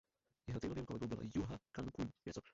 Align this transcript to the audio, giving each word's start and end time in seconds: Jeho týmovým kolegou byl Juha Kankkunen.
Jeho 0.49 0.59
týmovým 0.59 0.85
kolegou 0.85 1.07
byl 1.07 1.19
Juha 1.35 1.59
Kankkunen. 1.71 2.11